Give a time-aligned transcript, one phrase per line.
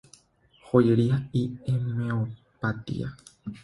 [0.65, 3.15] Joyería y homeopatía.